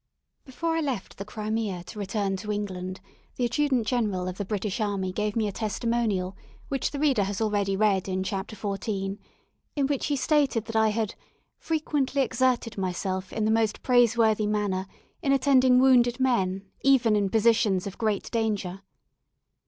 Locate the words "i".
0.75-0.79, 10.75-10.89